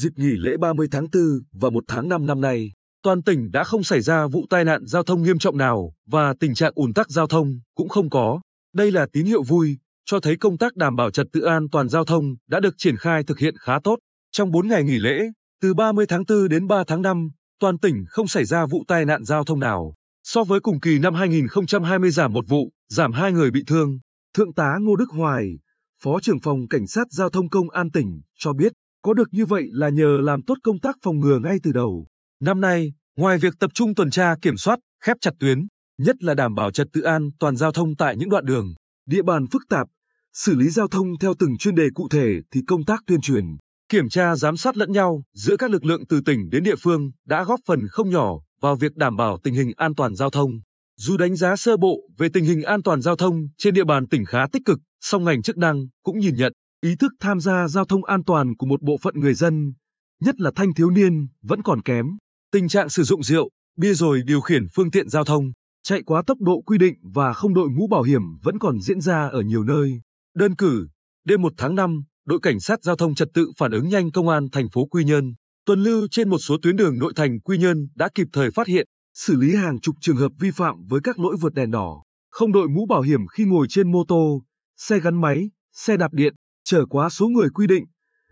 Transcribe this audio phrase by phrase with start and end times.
[0.00, 3.64] Dịp nghỉ lễ 30 tháng 4 và 1 tháng 5 năm nay, toàn tỉnh đã
[3.64, 6.92] không xảy ra vụ tai nạn giao thông nghiêm trọng nào và tình trạng ùn
[6.92, 8.40] tắc giao thông cũng không có.
[8.74, 11.88] Đây là tín hiệu vui, cho thấy công tác đảm bảo trật tự an toàn
[11.88, 13.98] giao thông đã được triển khai thực hiện khá tốt.
[14.32, 15.20] Trong 4 ngày nghỉ lễ,
[15.60, 19.04] từ 30 tháng 4 đến 3 tháng 5, toàn tỉnh không xảy ra vụ tai
[19.04, 19.94] nạn giao thông nào.
[20.22, 23.98] So với cùng kỳ năm 2020 giảm một vụ, giảm hai người bị thương.
[24.34, 25.58] Thượng tá Ngô Đức Hoài,
[26.02, 29.46] Phó trưởng phòng Cảnh sát Giao thông Công an tỉnh, cho biết, có được như
[29.46, 32.06] vậy là nhờ làm tốt công tác phòng ngừa ngay từ đầu.
[32.40, 35.66] Năm nay, ngoài việc tập trung tuần tra kiểm soát, khép chặt tuyến,
[35.98, 38.74] nhất là đảm bảo trật tự an toàn giao thông tại những đoạn đường,
[39.06, 39.86] địa bàn phức tạp,
[40.32, 43.44] xử lý giao thông theo từng chuyên đề cụ thể thì công tác tuyên truyền,
[43.88, 47.10] kiểm tra giám sát lẫn nhau giữa các lực lượng từ tỉnh đến địa phương
[47.26, 50.50] đã góp phần không nhỏ vào việc đảm bảo tình hình an toàn giao thông.
[50.96, 54.08] Dù đánh giá sơ bộ về tình hình an toàn giao thông trên địa bàn
[54.08, 56.52] tỉnh khá tích cực, song ngành chức năng cũng nhìn nhận
[56.84, 59.72] ý thức tham gia giao thông an toàn của một bộ phận người dân,
[60.20, 62.06] nhất là thanh thiếu niên, vẫn còn kém.
[62.52, 66.22] Tình trạng sử dụng rượu, bia rồi điều khiển phương tiện giao thông, chạy quá
[66.26, 69.40] tốc độ quy định và không đội mũ bảo hiểm vẫn còn diễn ra ở
[69.40, 70.00] nhiều nơi.
[70.34, 70.88] Đơn cử,
[71.24, 74.28] đêm 1 tháng 5, đội cảnh sát giao thông trật tự phản ứng nhanh công
[74.28, 75.34] an thành phố Quy Nhơn,
[75.66, 78.66] tuần lưu trên một số tuyến đường nội thành Quy Nhơn đã kịp thời phát
[78.66, 82.02] hiện, xử lý hàng chục trường hợp vi phạm với các lỗi vượt đèn đỏ,
[82.30, 84.42] không đội mũ bảo hiểm khi ngồi trên mô tô,
[84.76, 86.34] xe gắn máy, xe đạp điện,
[86.70, 87.84] chở quá số người quy định,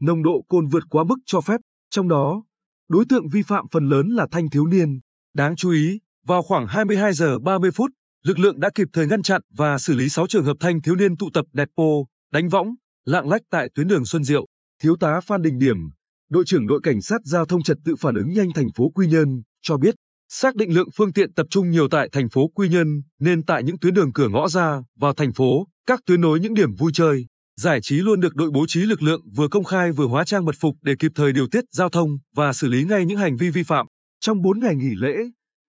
[0.00, 2.44] nồng độ cồn vượt quá mức cho phép, trong đó,
[2.88, 5.00] đối tượng vi phạm phần lớn là thanh thiếu niên.
[5.34, 7.90] Đáng chú ý, vào khoảng 22 giờ 30 phút,
[8.24, 10.96] lực lượng đã kịp thời ngăn chặn và xử lý 6 trường hợp thanh thiếu
[10.96, 14.46] niên tụ tập đẹp pô, đánh võng, lạng lách tại tuyến đường Xuân Diệu.
[14.82, 15.76] Thiếu tá Phan Đình Điểm,
[16.30, 19.06] đội trưởng đội cảnh sát giao thông trật tự phản ứng nhanh thành phố Quy
[19.06, 19.94] Nhơn, cho biết,
[20.28, 23.62] xác định lượng phương tiện tập trung nhiều tại thành phố Quy Nhơn nên tại
[23.62, 26.90] những tuyến đường cửa ngõ ra vào thành phố, các tuyến nối những điểm vui
[26.94, 30.24] chơi, giải trí luôn được đội bố trí lực lượng vừa công khai vừa hóa
[30.24, 33.18] trang mật phục để kịp thời điều tiết giao thông và xử lý ngay những
[33.18, 33.86] hành vi vi phạm.
[34.20, 35.14] Trong 4 ngày nghỉ lễ,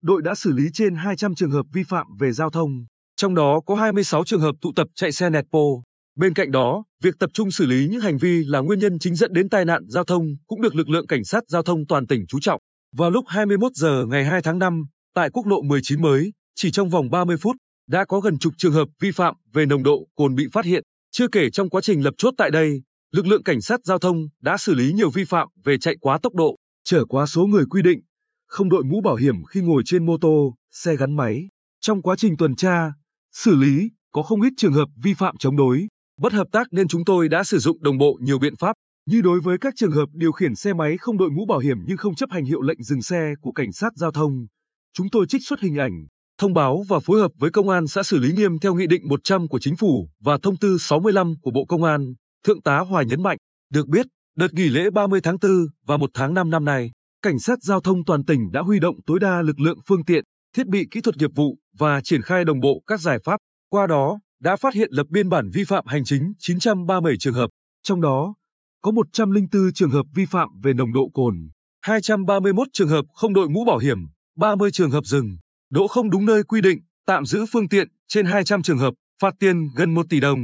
[0.03, 2.85] đội đã xử lý trên 200 trường hợp vi phạm về giao thông,
[3.15, 5.83] trong đó có 26 trường hợp tụ tập chạy xe nẹt pô.
[6.15, 9.15] Bên cạnh đó, việc tập trung xử lý những hành vi là nguyên nhân chính
[9.15, 12.07] dẫn đến tai nạn giao thông cũng được lực lượng cảnh sát giao thông toàn
[12.07, 12.61] tỉnh chú trọng.
[12.97, 14.83] Vào lúc 21 giờ ngày 2 tháng 5,
[15.15, 17.55] tại quốc lộ 19 mới, chỉ trong vòng 30 phút,
[17.87, 20.83] đã có gần chục trường hợp vi phạm về nồng độ cồn bị phát hiện.
[21.13, 24.27] Chưa kể trong quá trình lập chốt tại đây, lực lượng cảnh sát giao thông
[24.41, 27.65] đã xử lý nhiều vi phạm về chạy quá tốc độ, chở quá số người
[27.69, 28.01] quy định,
[28.47, 31.49] không đội mũ bảo hiểm khi ngồi trên mô tô, xe gắn máy.
[31.81, 32.93] Trong quá trình tuần tra,
[33.33, 35.87] xử lý, có không ít trường hợp vi phạm chống đối,
[36.19, 38.73] bất hợp tác nên chúng tôi đã sử dụng đồng bộ nhiều biện pháp,
[39.05, 41.77] như đối với các trường hợp điều khiển xe máy không đội mũ bảo hiểm
[41.87, 44.47] nhưng không chấp hành hiệu lệnh dừng xe của cảnh sát giao thông.
[44.93, 46.05] Chúng tôi trích xuất hình ảnh,
[46.41, 49.07] thông báo và phối hợp với công an xã xử lý nghiêm theo nghị định
[49.07, 52.13] 100 của chính phủ và thông tư 65 của Bộ Công an,
[52.45, 53.37] Thượng tá Hoài nhấn mạnh,
[53.73, 54.05] được biết,
[54.37, 55.51] đợt nghỉ lễ 30 tháng 4
[55.85, 56.91] và 1 tháng 5 năm nay,
[57.21, 60.23] cảnh sát giao thông toàn tỉnh đã huy động tối đa lực lượng phương tiện,
[60.55, 63.37] thiết bị kỹ thuật nghiệp vụ và triển khai đồng bộ các giải pháp,
[63.69, 67.49] qua đó đã phát hiện lập biên bản vi phạm hành chính 937 trường hợp,
[67.83, 68.35] trong đó
[68.81, 71.49] có 104 trường hợp vi phạm về nồng độ cồn,
[71.81, 73.97] 231 trường hợp không đội mũ bảo hiểm,
[74.37, 75.37] 30 trường hợp dừng,
[75.71, 79.33] đỗ không đúng nơi quy định, tạm giữ phương tiện trên 200 trường hợp, phạt
[79.39, 80.39] tiền gần 1 tỷ đồng.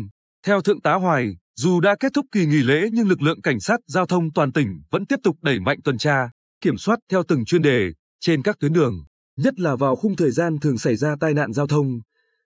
[0.45, 3.59] Theo Thượng tá Hoài, dù đã kết thúc kỳ nghỉ lễ nhưng lực lượng cảnh
[3.59, 6.29] sát giao thông toàn tỉnh vẫn tiếp tục đẩy mạnh tuần tra,
[6.61, 8.93] kiểm soát theo từng chuyên đề trên các tuyến đường,
[9.37, 11.99] nhất là vào khung thời gian thường xảy ra tai nạn giao thông,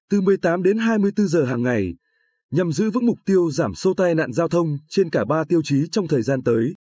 [0.10, 1.94] từ 18 đến 24 giờ hàng ngày,
[2.52, 5.62] nhằm giữ vững mục tiêu giảm số tai nạn giao thông trên cả ba tiêu
[5.64, 6.74] chí trong thời gian tới.